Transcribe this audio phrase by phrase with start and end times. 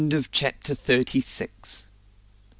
[0.31, 1.83] CHAPTER THIRTY SEVEN.